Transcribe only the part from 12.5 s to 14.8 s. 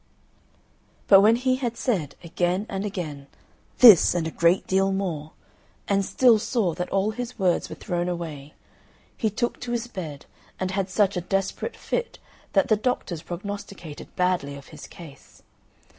that the doctors prognosticated badly of